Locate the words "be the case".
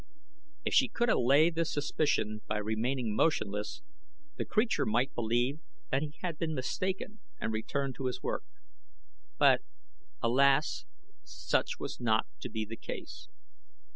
12.49-13.27